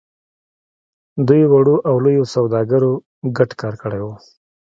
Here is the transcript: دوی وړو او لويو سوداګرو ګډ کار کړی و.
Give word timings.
دوی 1.27 1.43
وړو 1.51 1.75
او 1.89 1.95
لويو 2.03 2.25
سوداګرو 2.35 2.91
ګډ 3.37 3.49
کار 3.61 3.73
کړی 3.81 3.99
و. 4.03 4.07